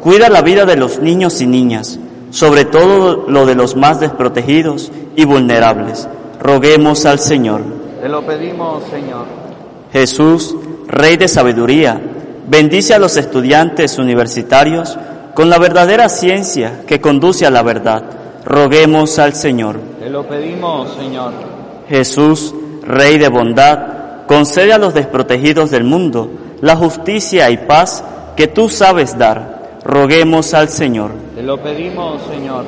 [0.00, 1.98] cuida la vida de los niños y niñas,
[2.36, 6.06] sobre todo lo de los más desprotegidos y vulnerables.
[6.38, 7.62] Roguemos al Señor.
[8.02, 9.24] Te lo pedimos, Señor.
[9.90, 10.54] Jesús,
[10.86, 11.98] Rey de sabiduría,
[12.46, 14.98] bendice a los estudiantes universitarios
[15.32, 18.04] con la verdadera ciencia que conduce a la verdad.
[18.44, 19.80] Roguemos al Señor.
[19.98, 21.32] Te lo pedimos, Señor.
[21.88, 28.04] Jesús, Rey de bondad, concede a los desprotegidos del mundo la justicia y paz
[28.36, 29.80] que tú sabes dar.
[29.84, 31.25] Roguemos al Señor.
[31.36, 32.64] Te lo pedimos, Señor.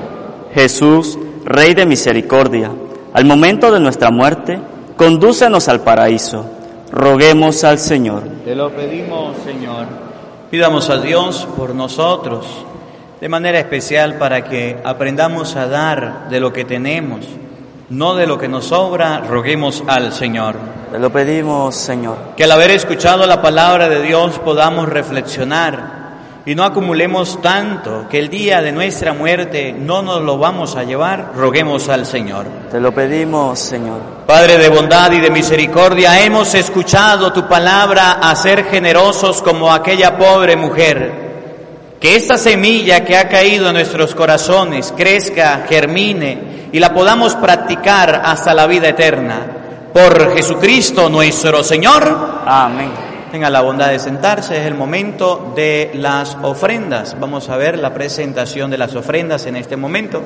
[0.52, 2.70] Jesús, Rey de misericordia,
[3.14, 4.60] al momento de nuestra muerte,
[4.94, 6.44] condúcenos al paraíso.
[6.92, 8.24] Roguemos al Señor.
[8.44, 9.86] Te lo pedimos, Señor.
[10.50, 12.46] Pidamos a Dios por nosotros,
[13.18, 17.20] de manera especial para que aprendamos a dar de lo que tenemos,
[17.88, 20.56] no de lo que nos sobra, roguemos al Señor.
[20.92, 22.18] Te lo pedimos, Señor.
[22.36, 25.97] Que al haber escuchado la palabra de Dios podamos reflexionar
[26.48, 30.82] y no acumulemos tanto que el día de nuestra muerte no nos lo vamos a
[30.82, 32.46] llevar, roguemos al Señor.
[32.70, 34.00] Te lo pedimos, Señor.
[34.26, 40.16] Padre de bondad y de misericordia, hemos escuchado tu palabra a ser generosos como aquella
[40.16, 41.12] pobre mujer.
[42.00, 48.22] Que esta semilla que ha caído en nuestros corazones crezca, germine y la podamos practicar
[48.24, 49.90] hasta la vida eterna.
[49.92, 52.42] Por Jesucristo nuestro Señor.
[52.46, 53.07] Amén.
[53.30, 57.14] Tenga la bondad de sentarse, es el momento de las ofrendas.
[57.20, 60.22] Vamos a ver la presentación de las ofrendas en este momento.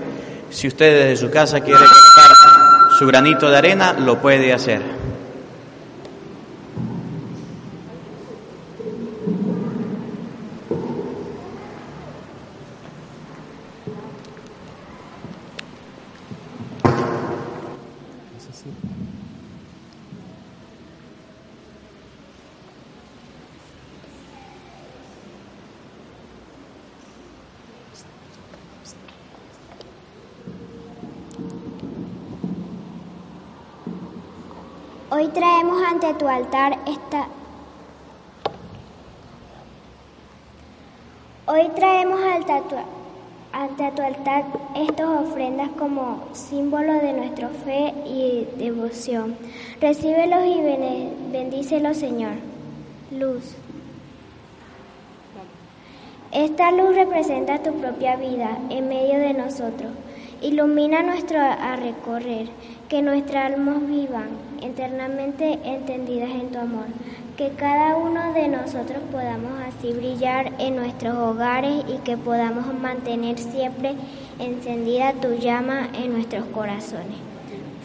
[0.50, 5.02] Si usted desde su casa quiere colocar su granito de arena, lo puede hacer.
[35.14, 37.28] Hoy traemos ante tu altar esta
[41.46, 42.20] Hoy traemos
[43.52, 44.44] ante tu, altar
[44.74, 49.36] estas ofrendas como símbolo de nuestra fe y devoción.
[49.80, 50.60] Recíbelos y
[51.30, 52.34] bendícelos, Señor.
[53.10, 53.54] Luz.
[56.32, 59.90] Esta luz representa tu propia vida en medio de nosotros.
[60.42, 62.48] Ilumina nuestro a recorrer,
[62.88, 64.28] que nuestras almas vivan
[64.60, 66.86] eternamente entendidas en tu amor.
[67.36, 73.38] Que cada uno de nosotros podamos así brillar en nuestros hogares y que podamos mantener
[73.38, 73.94] siempre
[74.38, 77.18] encendida tu llama en nuestros corazones.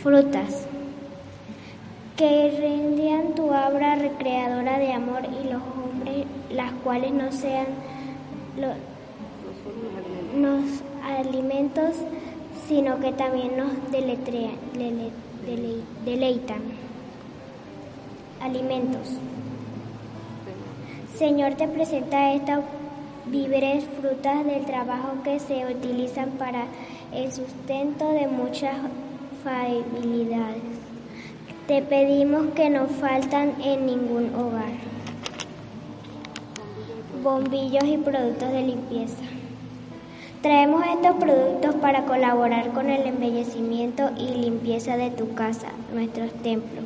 [0.01, 0.65] Frutas.
[2.15, 7.67] que rendían tu obra recreadora de amor y los hombres, las cuales no sean
[8.59, 8.73] lo-
[10.41, 11.91] los alimentos,
[12.67, 13.71] sino que también nos
[16.05, 16.61] deleitan.
[18.41, 19.17] Alimentos.
[21.17, 22.59] Señor, te presenta estas
[23.25, 26.65] víveres frutas del trabajo que se utilizan para
[27.13, 28.75] el sustento de muchas
[29.43, 30.55] familias.
[31.67, 34.71] Te pedimos que no faltan en ningún hogar.
[37.23, 39.36] Bombillos y productos de limpieza.
[40.47, 46.85] Traemos estos productos para colaborar con el embellecimiento y limpieza de tu casa, nuestros templos.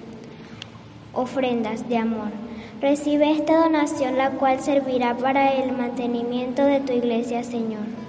[1.13, 2.29] Ofrendas de amor.
[2.81, 8.00] Recibe esta donación la cual servirá para el mantenimiento de tu iglesia, Señor.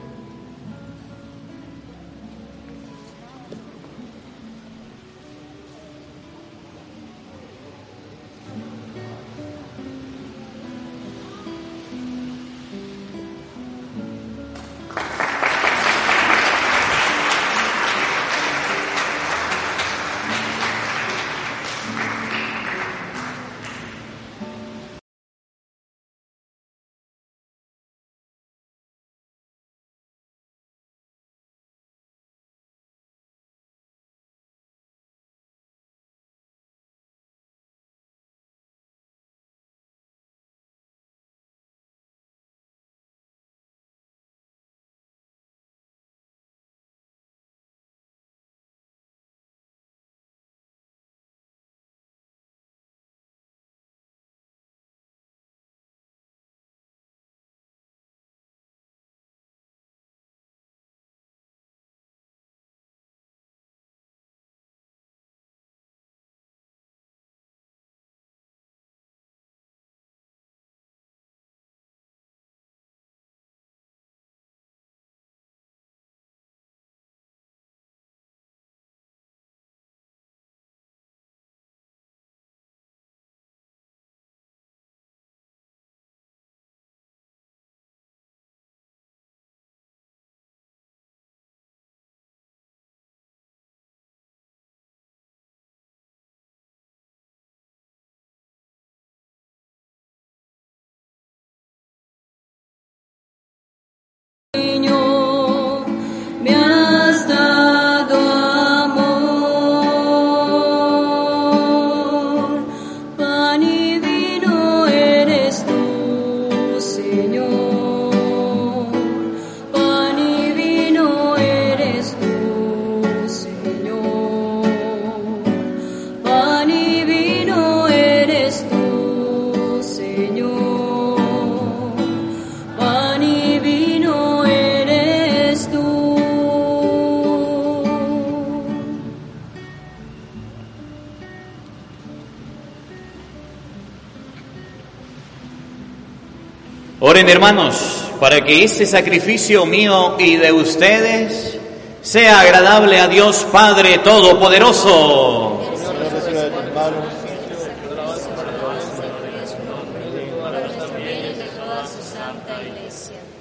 [147.28, 151.58] Hermanos, para que este sacrificio mío y de ustedes
[152.00, 155.60] sea agradable a Dios Padre Todopoderoso.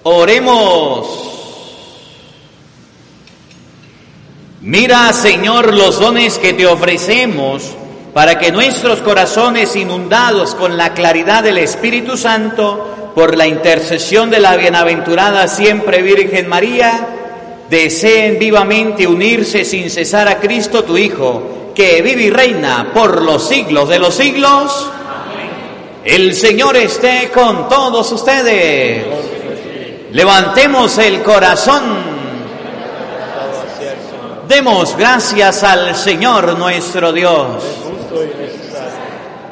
[0.03, 1.31] Oremos.
[4.61, 7.63] Mira, Señor, los dones que te ofrecemos
[8.13, 14.39] para que nuestros corazones inundados con la claridad del Espíritu Santo, por la intercesión de
[14.39, 17.07] la bienaventurada siempre Virgen María,
[17.69, 23.47] deseen vivamente unirse sin cesar a Cristo tu Hijo, que vive y reina por los
[23.47, 24.89] siglos de los siglos.
[26.03, 29.05] El Señor esté con todos ustedes.
[30.11, 32.11] Levantemos el corazón.
[34.47, 37.63] Demos gracias al Señor nuestro Dios.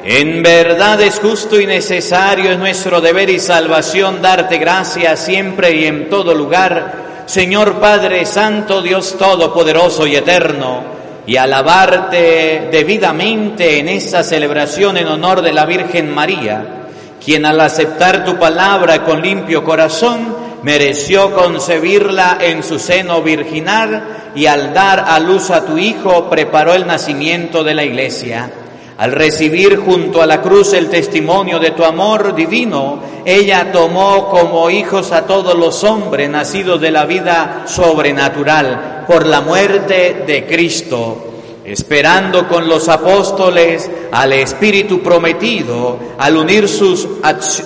[0.02, 5.84] En verdad es justo y necesario, es nuestro deber y salvación darte gracias siempre y
[5.84, 10.82] en todo lugar, Señor Padre Santo, Dios Todopoderoso y Eterno,
[11.26, 16.86] y alabarte debidamente en esta celebración en honor de la Virgen María,
[17.22, 24.46] quien al aceptar tu palabra con limpio corazón, mereció concebirla en su seno virginal y
[24.46, 28.50] al dar a luz a tu Hijo preparó el nacimiento de la Iglesia.
[29.00, 34.68] Al recibir junto a la cruz el testimonio de tu amor divino, ella tomó como
[34.68, 41.26] hijos a todos los hombres nacidos de la vida sobrenatural por la muerte de Cristo.
[41.64, 47.08] esperando con los apóstoles al Espíritu prometido, al unir sus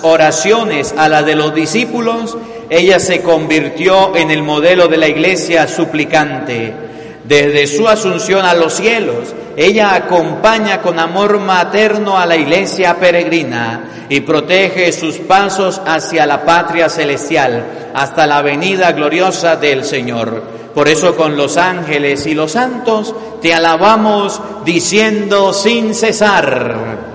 [0.03, 2.37] oraciones a la de los discípulos,
[2.69, 6.94] ella se convirtió en el modelo de la iglesia suplicante.
[7.27, 14.05] Desde su asunción a los cielos, ella acompaña con amor materno a la iglesia peregrina
[14.09, 20.43] y protege sus pasos hacia la patria celestial, hasta la venida gloriosa del Señor.
[20.75, 27.14] Por eso con los ángeles y los santos te alabamos diciendo sin cesar.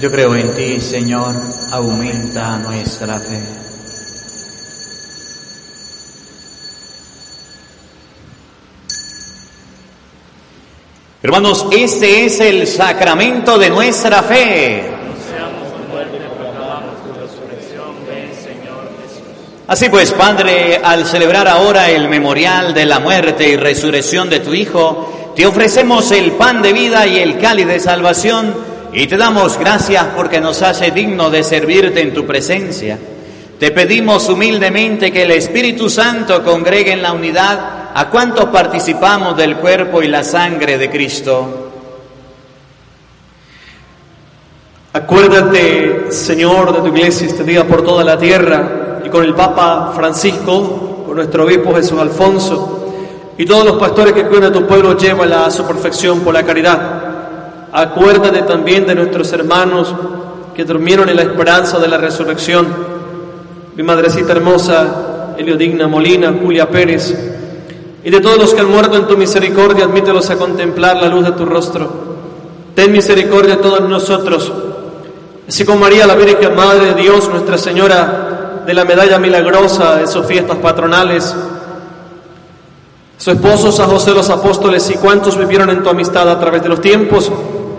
[0.00, 1.34] yo creo en ti, Señor,
[1.70, 3.42] aumenta nuestra fe.
[11.22, 14.90] Hermanos, este es el sacramento de nuestra fe.
[19.66, 24.54] Así pues, Padre, al celebrar ahora el memorial de la muerte y resurrección de tu
[24.54, 29.58] Hijo, te ofrecemos el pan de vida y el cáliz de salvación y te damos
[29.58, 32.98] gracias porque nos hace digno de servirte en tu presencia.
[33.58, 39.56] Te pedimos humildemente que el Espíritu Santo congregue en la unidad a cuantos participamos del
[39.56, 41.70] cuerpo y la sangre de Cristo.
[44.92, 51.04] Acuérdate, Señor, de tu iglesia día por toda la tierra y con el Papa Francisco,
[51.06, 52.76] con nuestro obispo Jesús Alfonso
[53.38, 56.42] y todos los pastores que cuidan a tu pueblo, llévala a su perfección por la
[56.42, 57.09] caridad.
[57.72, 59.94] Acuérdate también de nuestros hermanos
[60.54, 62.66] que durmieron en la esperanza de la resurrección.
[63.76, 67.14] Mi madrecita hermosa, Eliodigna Molina, Julia Pérez,
[68.02, 71.24] y de todos los que han muerto en tu misericordia, admítelos a contemplar la luz
[71.24, 71.88] de tu rostro.
[72.74, 74.52] Ten misericordia de todos nosotros,
[75.46, 80.06] así como María, la Virgen Madre de Dios, Nuestra Señora de la medalla milagrosa de
[80.06, 81.34] sus fiestas patronales,
[83.16, 86.70] Su esposo San José los Apóstoles y cuantos vivieron en tu amistad a través de
[86.70, 87.30] los tiempos,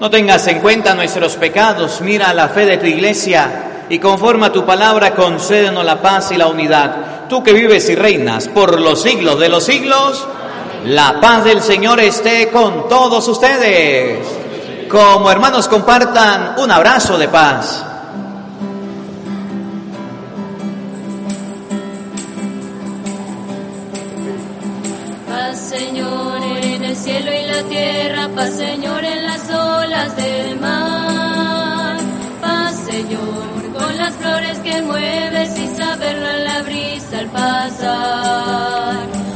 [0.00, 4.64] No tengas en cuenta nuestros pecados, mira la fe de tu iglesia y conforma tu
[4.64, 7.28] palabra, concédenos la paz y la unidad.
[7.28, 10.24] Tú que vives y reinas por los siglos de los siglos,
[10.84, 14.24] la paz del Señor esté con todos ustedes.
[14.88, 17.28] Como hermanos compartan un abrazo de.
[17.28, 17.87] Paz
[37.88, 39.28] al pasar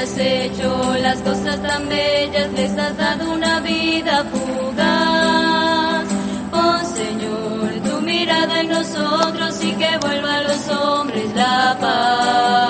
[0.00, 6.06] has hecho las cosas tan bellas, les has dado una vida fugaz.
[6.52, 12.69] Oh Señor, tu mirada en nosotros y que vuelva a los hombres la paz.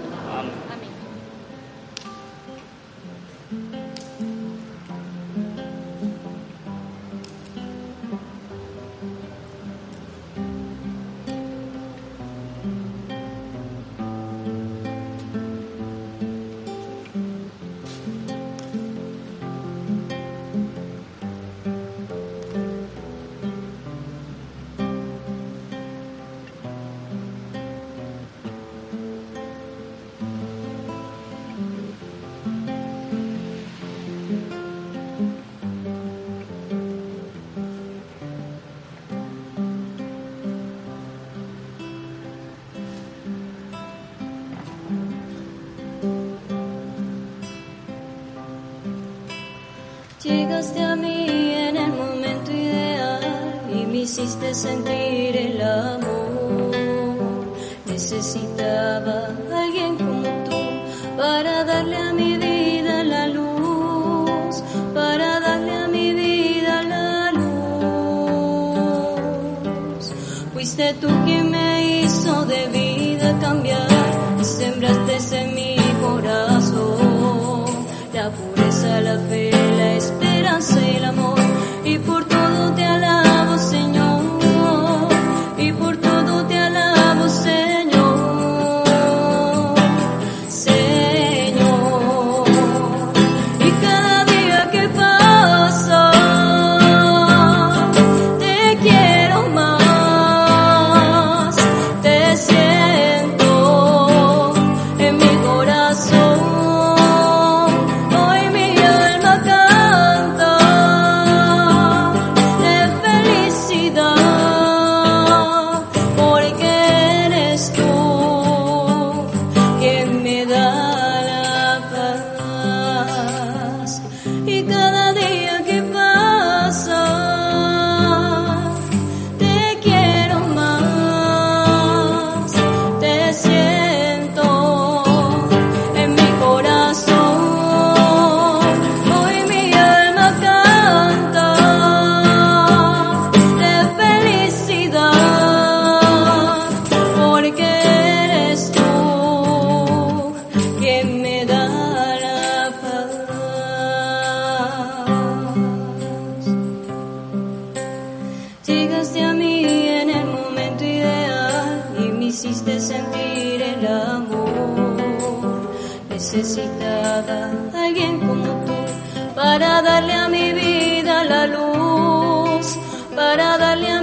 [70.99, 73.87] Tú quien me hizo de vida cambiar.
[74.39, 75.55] Y sembraste en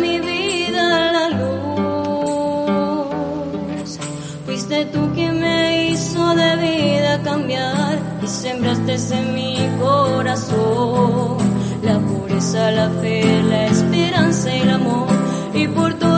[0.01, 1.49] mi vida la luz.
[4.47, 11.39] Fuiste tú quien me hizo de vida cambiar y sembraste en mi corazón
[11.83, 15.09] la pureza, la fe, la esperanza y el amor.
[15.55, 16.18] Y por todo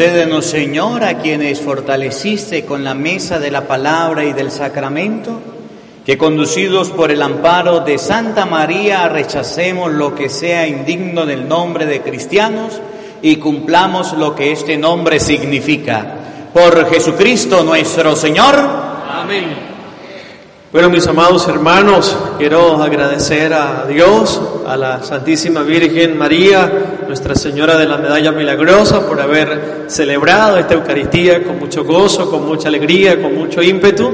[0.00, 5.38] Concédenos, Señor, a quienes fortaleciste con la mesa de la palabra y del sacramento,
[6.06, 11.84] que conducidos por el amparo de Santa María rechacemos lo que sea indigno del nombre
[11.84, 12.80] de cristianos
[13.20, 16.14] y cumplamos lo que este nombre significa.
[16.54, 18.56] Por Jesucristo nuestro Señor.
[18.56, 19.54] Amén.
[20.72, 24.40] Bueno, mis amados hermanos, quiero agradecer a Dios,
[24.70, 26.70] a la Santísima Virgen María,
[27.08, 32.46] Nuestra Señora de la Medalla Milagrosa, por haber celebrado esta Eucaristía con mucho gozo, con
[32.46, 34.12] mucha alegría, con mucho ímpetu,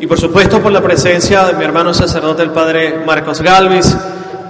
[0.00, 3.94] y por supuesto por la presencia de mi hermano sacerdote, el Padre Marcos Galvis,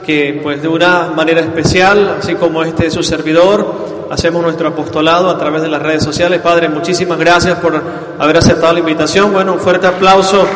[0.07, 5.37] que pues de una manera especial, así como este su servidor, hacemos nuestro apostolado a
[5.37, 6.41] través de las redes sociales.
[6.41, 7.83] Padre, muchísimas gracias por
[8.21, 9.33] haber aceptado la invitación.
[9.33, 10.47] Bueno, un fuerte aplauso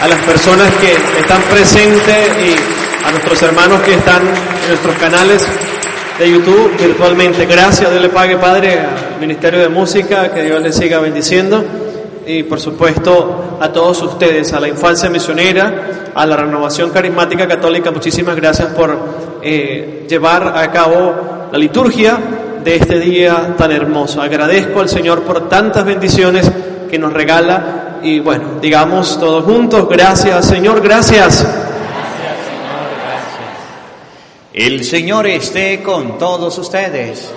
[0.00, 5.46] a las personas que están presentes y a nuestros hermanos que están en nuestros canales
[6.18, 7.46] de YouTube virtualmente.
[7.46, 11.64] Gracias, Dios le pague, Padre, al Ministerio de Música, que Dios le siga bendiciendo.
[12.26, 17.90] Y por supuesto a todos ustedes, a la infancia misionera, a la renovación carismática católica,
[17.90, 18.98] muchísimas gracias por
[19.42, 22.18] eh, llevar a cabo la liturgia
[22.62, 24.20] de este día tan hermoso.
[24.20, 26.50] Agradezco al Señor por tantas bendiciones
[26.90, 31.46] que nos regala y bueno, digamos todos juntos, gracias Señor, gracias.
[34.58, 37.30] El Señor esté con todos ustedes.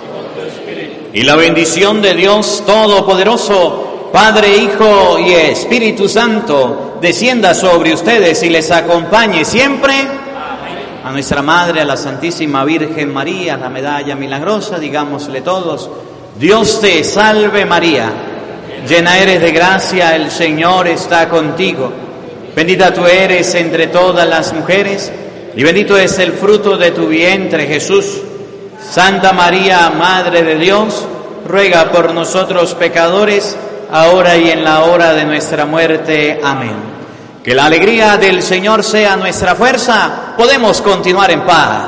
[1.12, 8.50] Y la bendición de Dios Todopoderoso, Padre, Hijo y Espíritu Santo, descienda sobre ustedes y
[8.50, 9.94] les acompañe siempre.
[11.04, 15.88] A nuestra Madre, a la Santísima Virgen María, la medalla milagrosa, digámosle todos,
[16.40, 18.10] Dios te salve María,
[18.88, 21.92] llena eres de gracia, el Señor está contigo.
[22.56, 25.12] Bendita tú eres entre todas las mujeres
[25.54, 28.20] y bendito es el fruto de tu vientre, Jesús.
[28.90, 31.06] Santa María, Madre de Dios,
[31.46, 33.56] ruega por nosotros pecadores,
[33.90, 36.40] ahora y en la hora de nuestra muerte.
[36.42, 36.92] Amén.
[37.44, 41.82] Que la alegría del Señor sea nuestra fuerza, podemos continuar en paz.